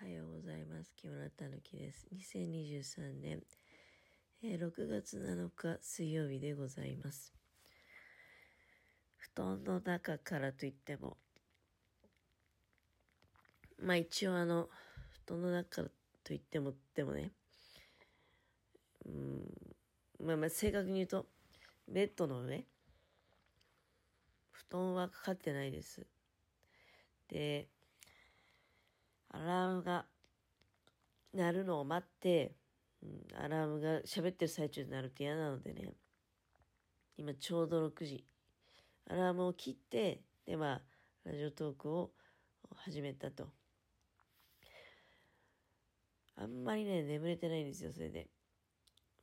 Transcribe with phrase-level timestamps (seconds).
[0.00, 0.92] おはようございます。
[0.94, 2.06] 木村たぬきです。
[2.14, 3.42] 2023年、
[4.44, 7.34] えー6月7日水曜日でございます。
[9.16, 11.16] 布団の中からといっても、
[13.82, 14.68] まあ一応あの、
[15.26, 15.88] 布団の中から
[16.22, 17.32] といってもでもね、
[19.04, 21.26] うん、まあまあ正確に言うと、
[21.88, 22.64] ベッドの上、
[24.52, 26.06] 布団はかかってないです。
[27.28, 27.66] で、
[29.30, 30.06] アラームが
[31.34, 32.54] 鳴るのを待って、
[33.02, 35.92] うん、アラームが喋ってる最中になると嫌なのでね、
[37.16, 38.24] 今ちょうど6時。
[39.10, 40.82] アラームを切って、で、まあ、
[41.24, 42.10] ラジオトークを
[42.76, 43.48] 始めたと。
[46.36, 48.28] あんまりね、眠れてないんですよ、それで。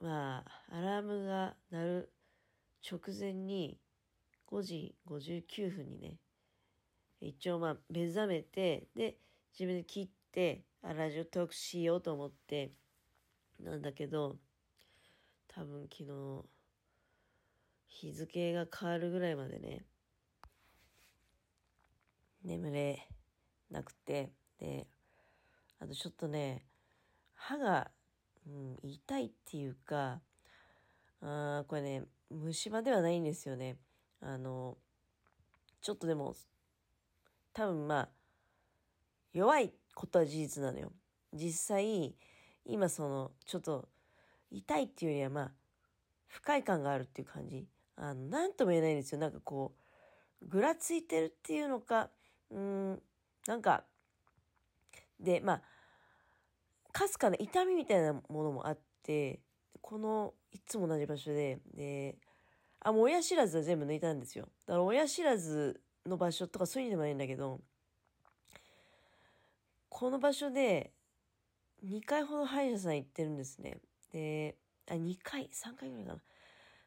[0.00, 2.12] まあ、アラームが鳴る
[2.90, 3.78] 直前に、
[4.46, 6.18] 5時59分にね、
[7.20, 9.16] 一応まあ、目覚めて、で、
[9.58, 12.72] 自分で切って、あ、ラジオトークしようと思って、
[13.60, 14.36] なんだけど、
[15.46, 16.44] 多分昨日、
[17.86, 19.84] 日付が変わるぐらいまでね、
[22.42, 23.08] 眠れ
[23.70, 24.88] なくて、で、
[25.78, 26.66] あとちょっとね、
[27.34, 27.92] 歯が、
[28.48, 30.20] うん、痛いっていうか、
[31.20, 33.78] あーこれね、虫歯ではないんですよね。
[34.20, 34.76] あの、
[35.80, 36.34] ちょっとでも、
[37.52, 38.08] 多分まあ、
[39.34, 40.92] 弱いことは事実なのよ。
[41.32, 42.14] 実際、
[42.64, 43.88] 今その、ちょっと、
[44.50, 45.52] 痛いっていうよりはまあ、
[46.28, 47.66] 不快感があるっていう感じ。
[47.96, 49.20] あの、なんとも言えないんですよ。
[49.20, 49.74] なんかこ
[50.40, 52.10] う、ぐらついてるっていうのか、
[52.50, 53.02] うん、
[53.48, 53.84] なんか、
[55.18, 55.62] で、まあ、
[56.92, 59.40] かすかな痛みみたいなものもあって、
[59.80, 62.16] この、いつも同じ場所で、で、
[62.78, 64.48] あ、もう親知らずは全部抜いたんですよ。
[64.66, 67.60] だから親知らずの場所とかそういうのでもないんだけど、
[69.96, 70.90] この場所で
[71.84, 73.78] 2回ほど歯医者さん行ってるんですね。
[74.12, 74.56] で、
[74.90, 76.20] あ、2回、3回ぐらいかな。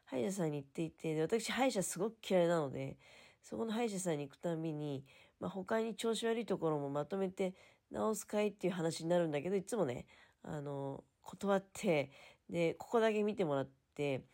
[0.04, 2.98] 歯医者さんに行っていて、で私歯医者すごく嫌いなので、
[3.42, 5.06] そこの歯医者さんに行くたびに、
[5.40, 7.54] まあ、他に調子悪いところもまとめて
[7.90, 10.04] 直すかいっていう話になるんだけど、いつもね、
[10.42, 12.10] あの、断って、
[12.50, 14.26] で、ここだけ見てもらって、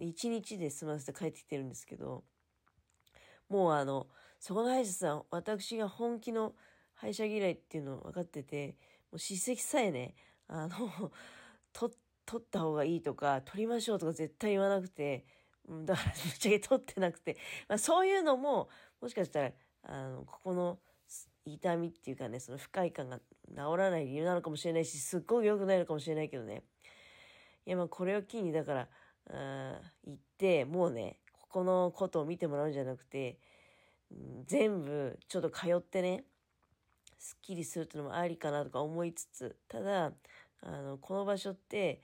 [0.00, 2.24] 1日で済ませて帰ってきてるんですけど、
[3.48, 4.08] もうあの、
[4.40, 6.56] そこの歯医者さん、私が本気の
[6.96, 8.76] 歯医者嫌いっていうの分かってて、
[9.10, 10.14] もう歯石さえね、
[10.48, 11.12] あの、
[11.72, 15.24] 取、取った方がいいとか、取りましょうとか絶対言わなくて、
[15.84, 17.36] だから ぶっちゃけ取ってなくて、
[17.68, 18.68] まあそういうのも、
[19.00, 19.52] もしかしたら、
[19.82, 20.80] あの、ここの
[21.44, 23.22] 痛みっていうかね、その不快感が治
[23.76, 26.62] らない理由なのかもしれないし、すっごく良くないのかもしれないけどね。
[27.66, 28.88] いや、まあこれを機に、だから、
[29.28, 33.38] あ行って、もうね、ここのことを見てもらうんじゃなくて、
[34.46, 36.24] 全部ちょっと通ってね、
[37.18, 40.12] すっきりするっていうのもありかなとか思いつつ、ただ、
[40.62, 42.00] あの、この場所って、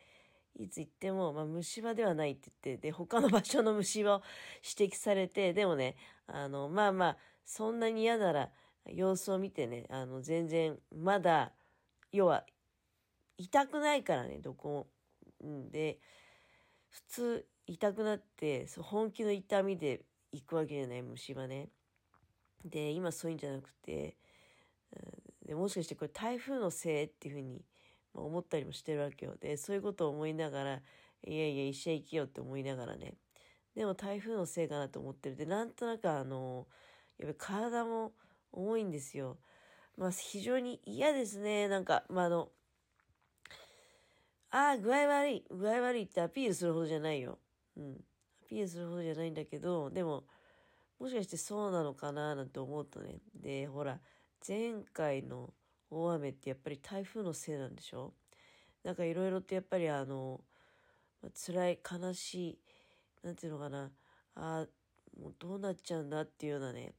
[0.59, 4.23] いつ行っても、まあ、虫歯ではないって言って、で、他の場所の虫歯を
[4.79, 5.97] 指摘されて、でもね、
[6.27, 8.51] あの、まあまあ、そんなに嫌なら、
[8.87, 11.53] 様子を見てね、あの、全然、まだ、
[12.11, 12.45] 要は、
[13.39, 14.87] 痛くないからね、どこ
[15.41, 15.71] も。
[15.71, 15.99] で、
[16.91, 20.03] 普通、痛くなって、そ本気の痛みで
[20.33, 21.71] 行くわけじゃない、虫歯ね。
[22.65, 24.17] で、今そういうんじゃなくて、
[25.53, 27.63] でもしかしてこれ台風のせいっていうふうに
[28.15, 29.37] 思ったりもしてるわけよ。
[29.39, 30.81] で、そういうことを思いながら、い
[31.27, 33.17] やいや、医者行けようって思いながらね。
[33.75, 35.37] でも台風のせいかなと思ってる。
[35.37, 36.67] で、なんとなくあの、
[37.19, 38.13] やっぱり体も
[38.51, 39.37] 重いんですよ。
[39.99, 41.69] まあ非常に嫌ですね。
[41.69, 42.49] なんか、まああの、
[44.53, 47.39] ああ、具合悪い、具合悪いってアピールするほどじゃないよ。
[47.77, 48.03] うん。
[48.47, 50.25] アピールするほどじゃないんだけど、でも、
[50.99, 53.19] もしかしてそうなのかななんて思うとね。
[53.35, 54.01] で、ほら、
[54.47, 55.53] 前回の
[55.91, 58.13] 大雨ってやっぱり台風のせいなんでしょ？
[58.83, 60.41] なんかいろいろってやっぱりあの、
[61.23, 62.59] まあ辛い、悲しい、
[63.23, 63.93] なんていうのかな、
[64.35, 64.67] ああ、
[65.21, 66.95] もうどうなっちゃうんだっていうようなね、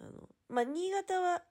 [0.00, 1.42] あの、まあ、新潟は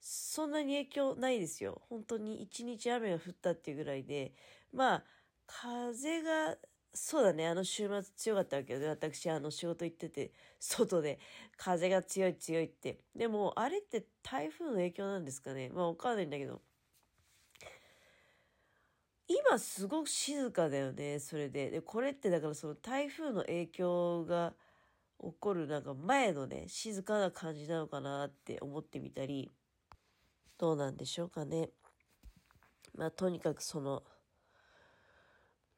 [0.00, 1.82] そんなに影響ないですよ。
[1.88, 4.32] 本当に一日雨が降ったっていうぐらいで、
[4.72, 5.04] まあ、
[5.46, 6.56] 風が、
[6.94, 8.88] そうだね、あの週末強かったわけよね。
[8.88, 11.18] 私、あの仕事行ってて、外で
[11.56, 12.98] 風が強い強いって。
[13.14, 15.70] でも、あれって台風の影響なんですかね？
[15.70, 16.60] まあ、わかんないんだけど。
[19.28, 21.70] 今すごく静かだよね、それで。
[21.70, 24.54] で、これってだからその台風の影響が
[25.20, 29.52] 起こるなんか前のね、静かな感じなのかなって思ってみたり、
[30.56, 31.70] どうなんでしょうかね。
[32.94, 34.02] まあ、とにかくその、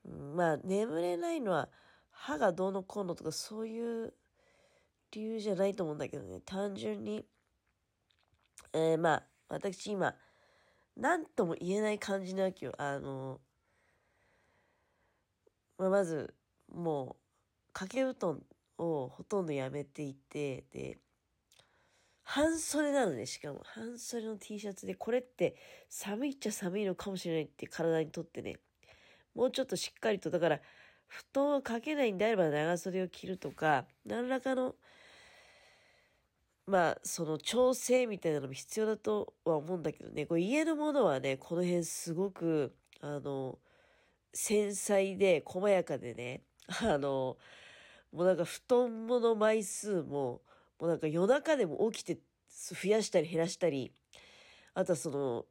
[0.04, 1.68] まあ、眠れないのは
[2.10, 4.14] 歯がどうのこうのとかそういう
[5.12, 6.40] 理由じゃないと思うんだけどね。
[6.40, 7.24] 単純に、
[8.72, 10.14] えーまあ、私今、
[10.96, 12.72] なんとも言えない感じなわけよ。
[12.78, 13.40] あの、
[15.78, 16.34] まあ、まず、
[16.68, 18.42] もう、掛け布団
[18.78, 20.98] をほとんどやめていて、で、
[22.22, 23.62] 半袖なのね、しかも。
[23.64, 25.56] 半袖の T シャツで、これって
[25.88, 28.60] 寒いっちゃ寒いのかもしれないって体にとってね。
[29.34, 30.60] もうちょっとしっかりと、だから、
[31.06, 34.76] 布団をかけないんであれば長袖を着るとか、何らかの、
[36.66, 43.58] まあ、その調整みたいなのも必要だとは思うんだけどね、これ家のものはね、この辺すごく、あの、
[44.32, 46.42] 繊細で細やかでね、
[46.82, 47.36] あの、
[48.12, 50.42] もうなんか布団もの枚数も、
[50.78, 52.18] もうなんか夜中でも起きて
[52.48, 53.92] 増やしたり減らしたり、
[54.74, 55.46] あとはその、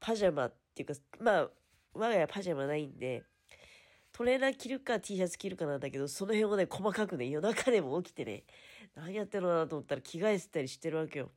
[0.00, 1.50] パジャマっていうか、まあ、
[1.98, 3.24] 我が家パジャマないんで、
[4.12, 8.44] トレーナー着るか T シャツ着るかなんだけど、その辺をね、細かくね、夜中でも起きてね、
[8.94, 11.30] 何やってるのかなと思ったら着替えてたりしてるわけよ。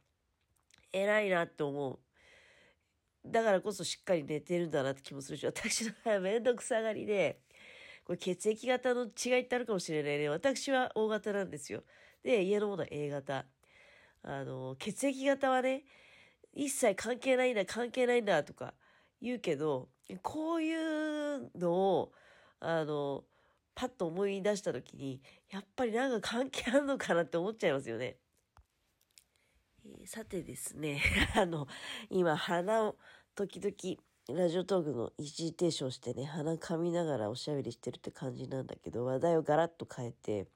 [0.94, 2.00] 偉いなって思う。
[3.26, 7.42] だからこそしっかり寝てるんだなって気もするし、私の場合はめんどくさがりで、
[8.04, 10.30] これ血液型の違いってあるかもしれないね。
[10.30, 11.84] 私は O 型なんですよ。
[12.24, 13.46] で、家のものは A 型。
[14.24, 15.84] あの、血液型はね、
[16.54, 18.74] 一切関係ないんだ、関係ないんだとか
[19.22, 22.12] 言うけど、こういうのを、
[22.60, 23.24] あの、
[23.76, 28.18] パッと思い出した時に、やっぱりなんか関係あるのかなって思っちゃいますよね。
[29.86, 31.02] えー、さてですね、
[31.36, 31.68] あの、
[32.10, 32.96] 今鼻を
[33.36, 40.48] 時々ラジオトークの一時停止をしてね、鼻噛みながらおしゃべりしてるって感じなんだけど、話題をガラッと変えて、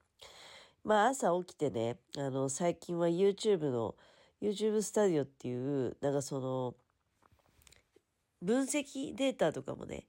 [0.83, 3.95] まあ朝起きてね、あの、最近は YouTube の、
[4.41, 6.75] YouTube スタディオっていう、なんかその、
[8.45, 10.06] 分析データとかもね、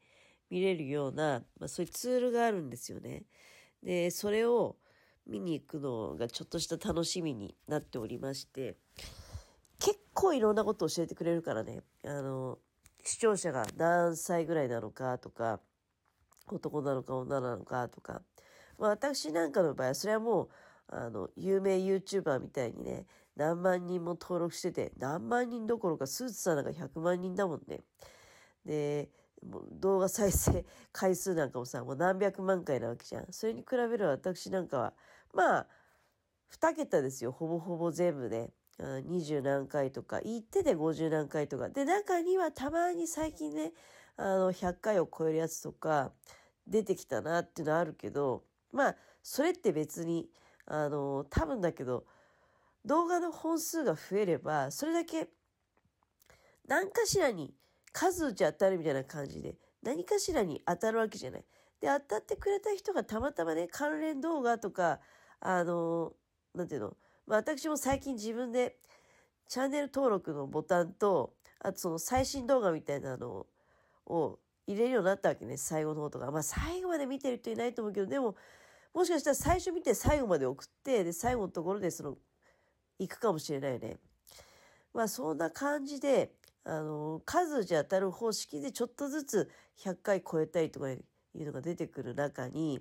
[0.51, 3.25] 見れるような、まあ、そういうツールがあるんですよね。
[3.83, 4.77] で、それを
[5.27, 8.77] 見に行くのがちょっとした楽しみになっておりまして、
[9.79, 12.59] 結構いろんなことを教えてくれるからね、あの、
[13.03, 15.61] 視聴者が何歳ぐらいなのかとか、
[16.49, 18.23] 男なのか女なのかとか、
[18.79, 20.49] まあ私なんかの場合はそれはもう
[20.89, 23.07] あの、有名 YouTuber みたいにね、
[23.37, 27.81] 何万人も登録してて、何万人どころか、スーツさんなんか100万人だもんね。
[28.67, 29.09] で、
[29.43, 33.27] もう動画再生回数なんかもさ、もう何百万回なわけじゃん。
[33.31, 34.95] それに比べる私なんかは、
[35.33, 35.67] まあ、
[36.53, 38.53] 2桁ですよ、ほぼほぼ全部で。
[38.79, 41.71] 二十何回とか、言ってで50何回とか。
[41.71, 43.73] で、中にはたまに最近ね、
[44.17, 46.13] あの、100回を超えるやつとか、
[46.67, 50.29] 出てきたなっていうのはあるけど、まあ、それって別に、
[50.67, 52.05] あの、多分だけど、
[52.85, 55.29] 動画の本数が増えれば、それだけ
[56.67, 57.55] 何かしらに
[57.97, 61.45] 数打ち当たるみたいな感じで、何かしらに当たるわけじゃない。
[61.81, 65.01] で、当たってくれた人がたまたまね、関連動画とか、
[65.41, 66.13] あの、
[66.55, 66.97] なんていうの、
[67.27, 68.77] まあ私も最近自分で
[69.49, 73.47] チャンネル登録のボタンと、あとその最新動画みたいなの
[74.05, 76.31] を入れるようになったわけね、最後の方とか。
[76.31, 78.37] まあ最後まで見てる人いないと思うけど、でも、
[78.93, 82.19] もしかしたら最初見て最後まで送って、で、最後のところでその、
[82.99, 83.97] 行くかもしれないよね。
[84.93, 86.35] まあそんな感じで、
[86.67, 92.81] あの、数じゃ当たる方式でちょっとずつ100回超えたりとかいうのが出てくる中に、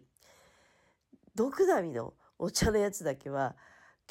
[1.35, 3.55] 毒ダミのお茶のやつだけは、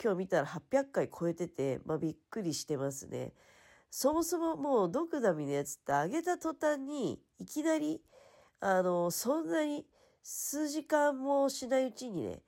[0.02, 3.32] 今日見たら800回超えてて、まあびっくりしてますね。
[3.90, 8.00] そもそももうドクダミのやつって上げた途端にいきなり
[8.60, 9.86] あのそんなに
[10.24, 12.42] 数時間もしないうちにね、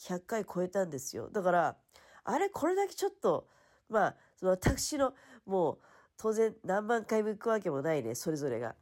[0.00, 1.30] 100回超えたんですよ。
[1.30, 1.76] だから、
[2.24, 3.46] あれ、これだけちょっと、
[3.88, 5.14] まあ、私の、
[5.46, 5.78] もう、
[6.16, 8.74] 当然何万回も行くわけもないね、それぞれが。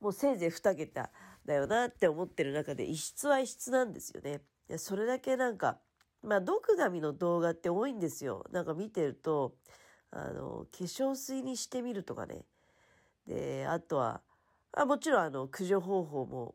[0.00, 1.10] もうせいぜい2桁
[1.44, 4.42] だよなって思ってる中で、異質は異質なんですよね。
[4.76, 5.78] それだけなんか、
[6.22, 8.44] まあ、毒ダミの動画って多いんですよ。
[8.52, 9.54] なんか見てると、
[10.10, 12.44] あの、化粧水にしてみるとかね。
[13.26, 14.22] で、あとは、
[14.72, 16.54] あもちろんあの、駆除方法も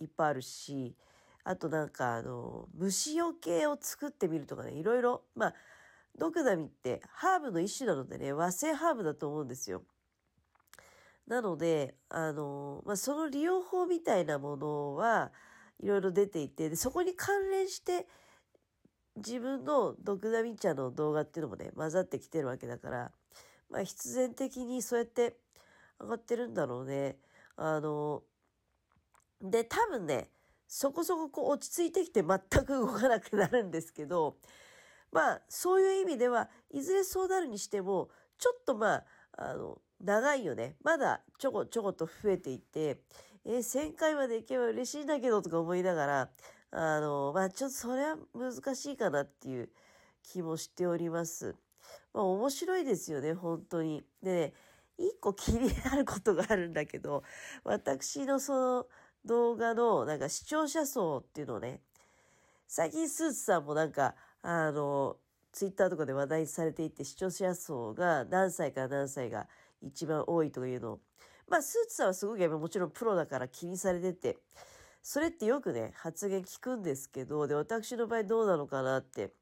[0.00, 0.96] いっぱいあるし、
[1.44, 5.54] あとなんかあの、虫除けを作ってみるとかね、いろいろ、まあ、
[6.18, 9.82] ドクダミってハーブの一種なのでね、和製ハーブだと思うんですよ。
[11.26, 15.32] なので、あの、まあ、その利用法みたいなものは
[15.80, 18.06] いろいろ出ていて、でそこに関連して
[19.16, 23.12] 自分のドクダミ茶の動画っていうのもね、混ざってきてるわけだから、
[23.70, 25.36] まあ、必然的にそうやって
[26.00, 27.16] 上がってるんだろうね。
[27.56, 28.22] あの、
[29.40, 30.30] で、多分ね、
[30.66, 34.36] そこそここう落ち着いてきて全く動かなくなるんですけど、
[35.12, 39.04] まあ、そういう意味では、いずれそうなるにしても、ちょっとまあ、
[39.36, 40.74] あの、長いよね。
[40.82, 43.02] まだちょこちょこと増えていて、
[43.44, 46.30] えー、1000回まで行けば嬉しいんだけどとか思いながら、
[46.72, 49.68] あの、まあちょっとそれは難しいかなっていう
[50.22, 51.54] 気もしております。
[52.12, 54.04] まあ面白いですよね、本当に。
[54.22, 54.54] でね、
[54.98, 57.22] 一個気になることがあるんだけど、
[57.64, 58.86] 私のその
[59.24, 61.80] 動画のなんか視聴者層っていうのをね、
[62.66, 65.16] 最近スーツさんもなんか、あの、
[65.52, 69.46] ツイッターとかで話題されていて視聴者層が何歳から何歳が
[69.80, 71.00] 一番多いというのを、
[71.48, 74.38] まあスーツさんはすごくもちろんプロだから気にされてて、
[75.02, 79.32] それってよくね、発言聞くんですけど、で、私の場合どうなのかなって、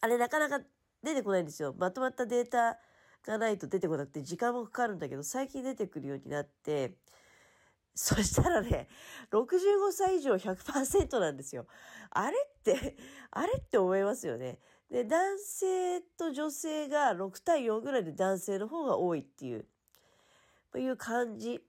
[0.00, 0.64] あれなかなか
[1.02, 1.74] 出てこないんですよ。
[1.78, 2.78] まとまったデータ
[3.24, 6.94] がないと出てこなくて時間もかかるんだけど、最近出てくるようになって、
[7.94, 8.88] そしたらね、
[9.30, 11.66] 65歳以上100%なんですよ。
[12.10, 12.96] あれって、
[13.30, 14.58] あれって思いますよね。
[14.90, 19.66] で、男性と女性が6対4ぐらいで男性の方が多いっていう、
[20.72, 21.60] という感じ。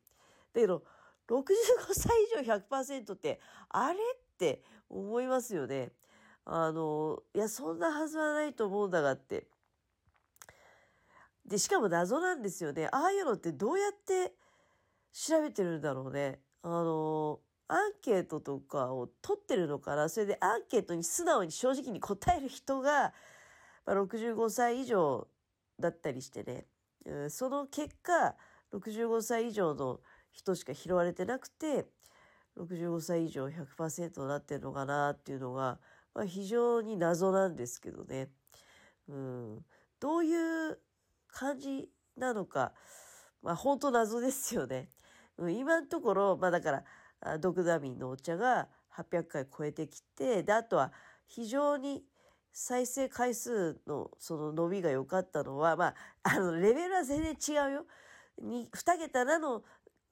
[0.54, 0.84] だけど、
[1.28, 1.54] 65
[1.94, 5.92] 歳以上100%って、あれって思いますよね。
[6.46, 9.48] あの、いや、そんなはずはないと思うんだがって。
[11.46, 12.88] で、しかも謎なんですよね。
[12.92, 14.34] ああいうのってどうやって
[15.14, 16.40] 調べてるんだろうね。
[16.64, 20.10] あの、アンケートとかを取ってるのかな？
[20.10, 23.14] それでアンケートに素直に正直に答える人が、
[23.86, 25.28] まあ、65歳以上
[25.80, 26.68] だったりしてね。
[27.30, 28.36] その結果、
[28.74, 30.02] 65歳以上の
[30.32, 31.88] 人しか拾われてなくて、
[32.58, 35.80] 65歳以上100%になってるのかなっていうのが、
[36.14, 38.30] まあ、非常に謎なんですけどね。
[39.08, 39.66] うん。
[40.00, 40.80] どういう
[41.28, 42.74] 感じなのか、
[43.42, 44.90] まあ本当謎ですよね。
[45.38, 46.84] うん、今のところ、まあだか
[47.22, 50.92] ら、ドクダミンのお茶が800回超えてきて、で、あとは
[51.28, 52.04] 非常に
[52.52, 57.86] 再生回数のその伸びが良かったのは、まあ、あの、レベルは全然違うよ。
[58.42, 59.64] に、2桁なの、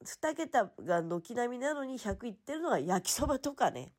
[0.04, 3.94] 2桁が軒並みなのに100いってるのは焼きそばとかね。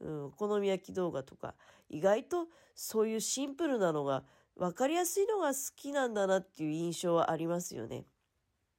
[0.00, 1.54] うん、お好み焼き動画とか、
[1.88, 4.24] 意外とそういうシンプルなのが、
[4.56, 8.06] 分かりやすいのが好きなんだなっていう印象はありますよね。